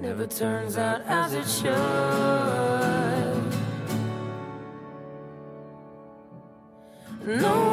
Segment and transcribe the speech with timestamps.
[0.00, 1.72] never turns out as it should.
[7.26, 7.65] No.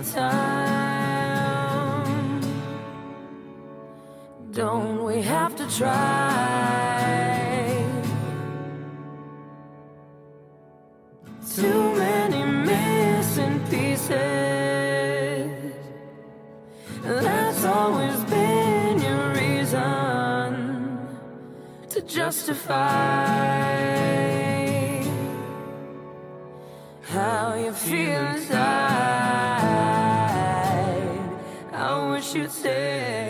[0.00, 1.90] our time.
[4.52, 7.06] Don't we have to try?
[11.54, 14.10] Too many missing pieces.
[17.02, 20.98] That's always been your reason
[21.90, 22.80] to justify
[27.02, 28.89] how you feel inside.
[32.30, 33.29] should stay.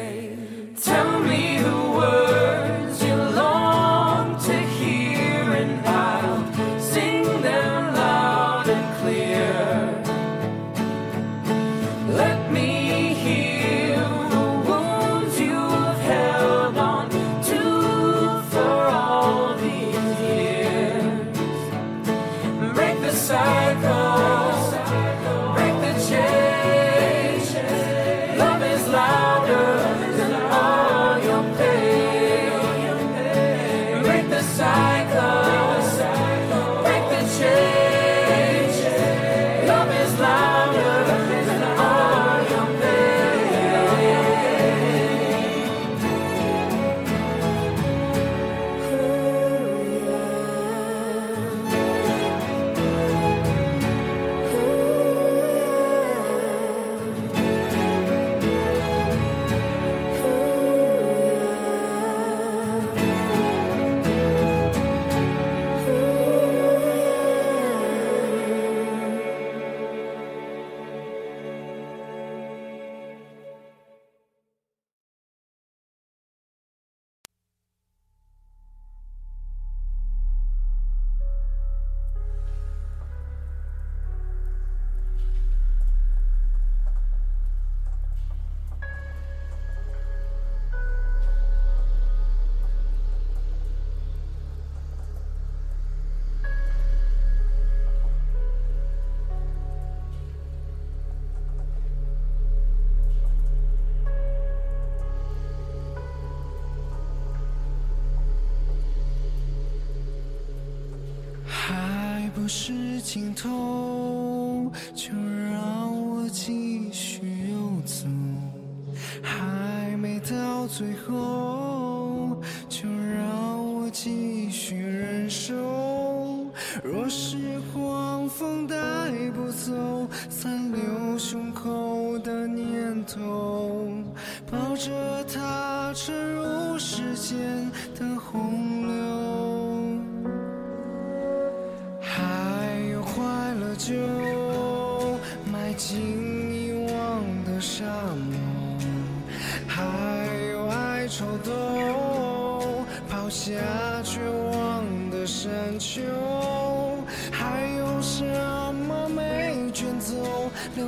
[112.52, 115.12] 是尽头就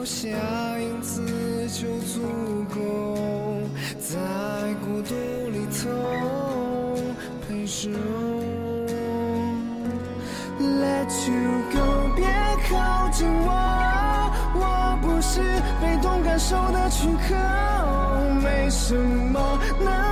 [0.02, 0.26] 留下
[0.80, 1.22] 影子
[1.68, 2.20] 就足
[2.74, 3.16] 够，
[4.00, 4.18] 在
[4.84, 5.14] 孤独
[5.48, 5.88] 里头
[7.46, 7.96] 陪我。
[10.58, 12.26] Let you go，别
[12.68, 13.48] 靠近我，
[14.56, 15.40] 我不是
[15.80, 17.36] 被动感受的躯壳，
[18.42, 20.11] 没什么能。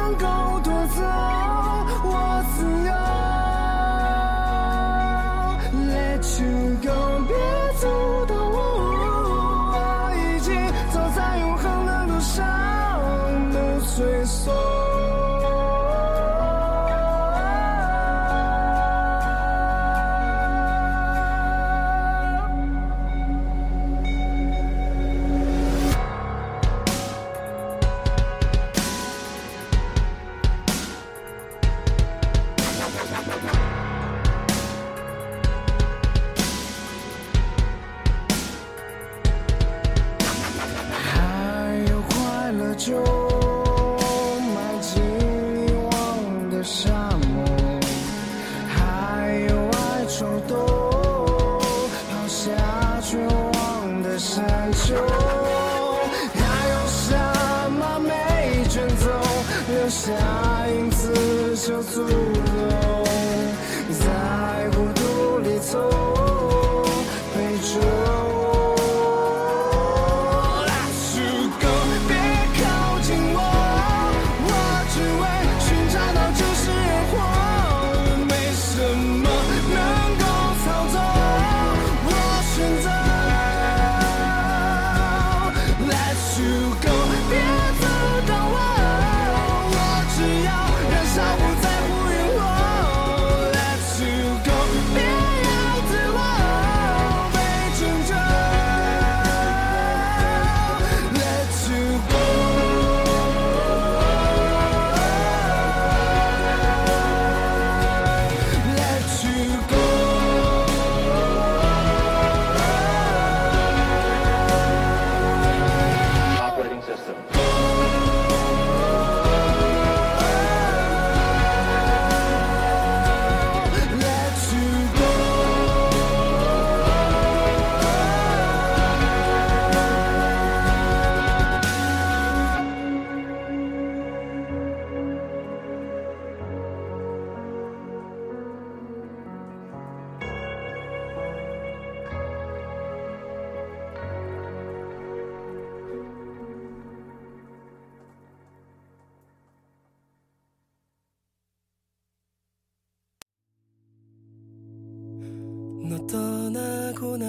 [61.70, 62.89] chanson.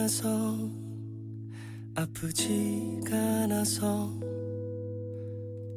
[0.01, 0.57] 않아서
[1.93, 4.11] 아프지가 않아서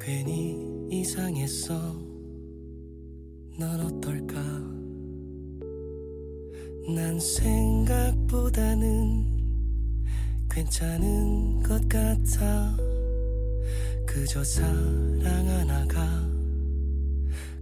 [0.01, 0.57] 괜히
[0.89, 1.75] 이상했어.
[3.59, 4.41] 넌 어떨까?
[6.95, 8.73] 난 생각보다는
[10.49, 12.75] 괜찮은 것 같아.
[14.07, 16.27] 그저 사랑 하나가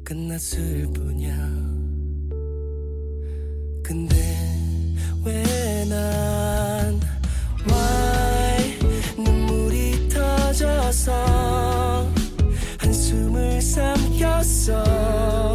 [0.03, 1.36] 끝났을 뿐이야.
[3.84, 4.15] 근데
[5.25, 6.32] 왜나
[14.43, 15.52] soul.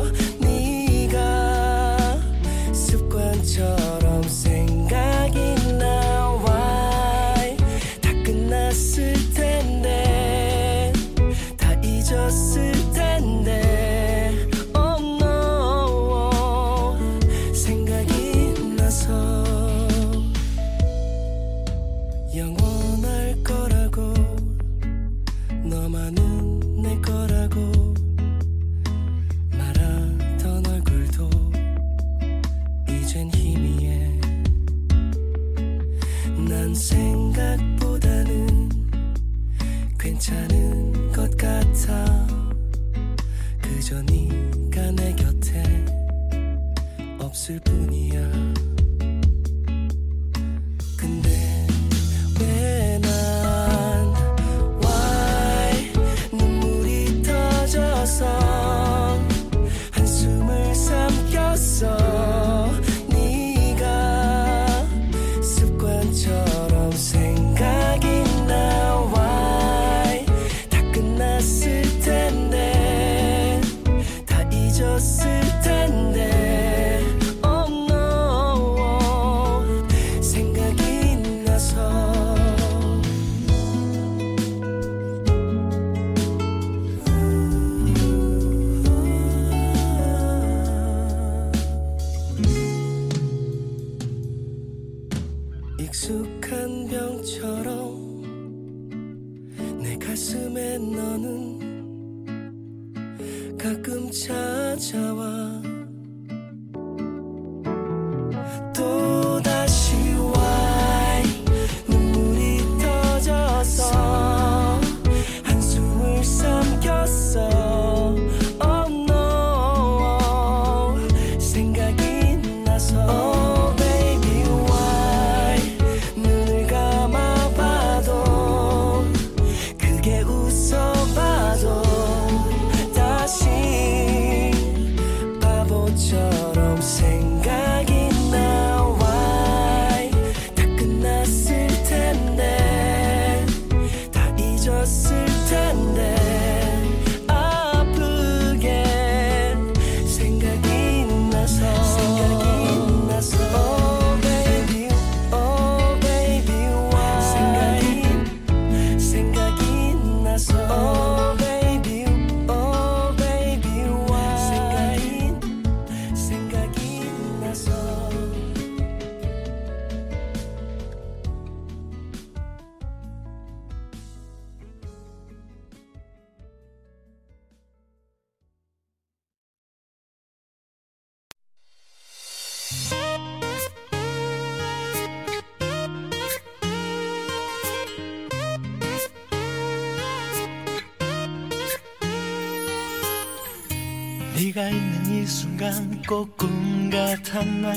[195.58, 197.72] 순간 꼭 꿈 같았나?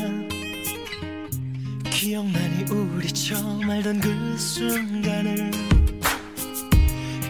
[1.89, 5.49] 기억나니 우리 처음 알던 그 순간을.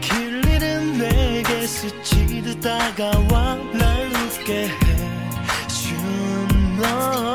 [0.01, 4.67] 길 잃은 내게 스치듯 다가와 날 웃게
[5.47, 7.30] 해준 너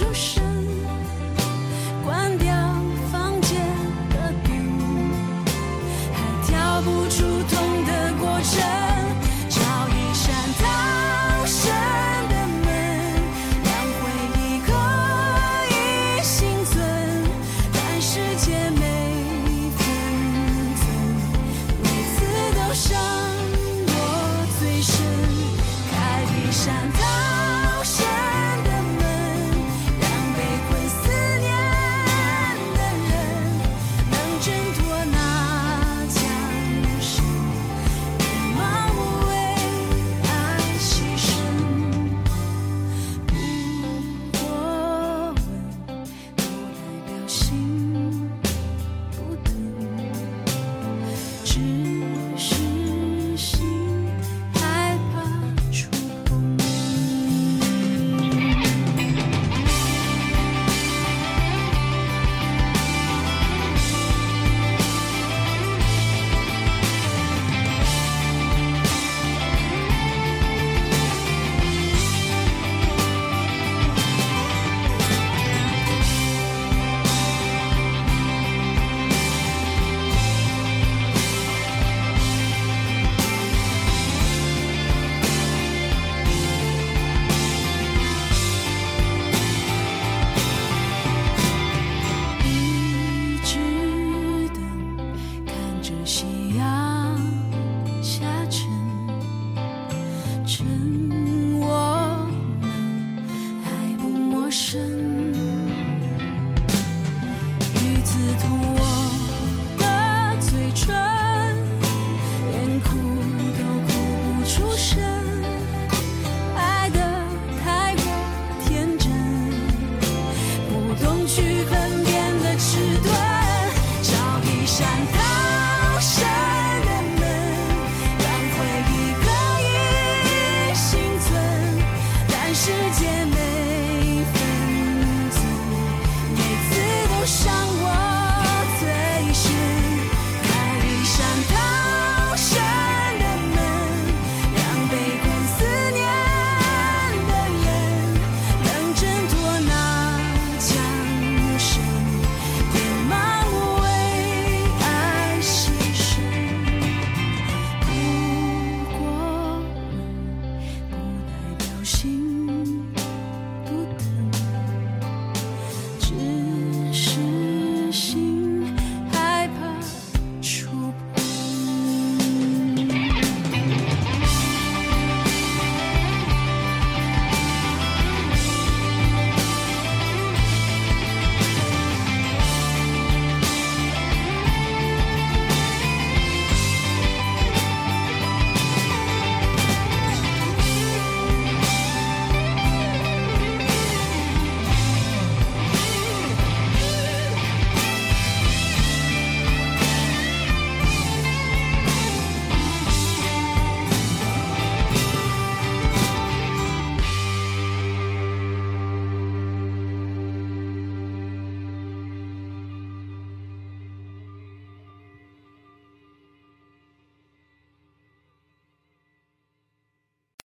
[0.00, 0.39] 出世。